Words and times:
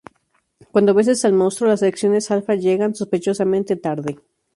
Cuando 0.71 0.95
vences 0.95 1.23
al 1.25 1.33
monstruo, 1.33 1.69
las 1.69 1.81
Secciones 1.81 2.31
Alpha 2.31 2.55
llegan, 2.55 2.95
sospechosamente 2.95 3.75
tarde. 3.75 4.17